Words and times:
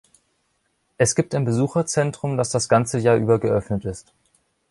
Es 0.97 1.13
gibt 1.13 1.35
ein 1.35 1.45
Besucherzentrum, 1.45 2.35
das 2.35 2.49
das 2.49 2.67
ganze 2.67 2.97
Jahr 2.97 3.17
über 3.17 3.37
geöffnet 3.37 3.85
ist. 3.85 4.11